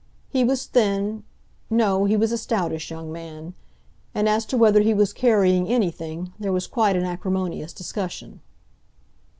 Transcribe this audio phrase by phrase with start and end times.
[0.29, 3.53] He was thin—no, he was a stoutish young man.
[4.15, 8.41] And as to whether he was carrying anything, there was quite an acrimonious discussion.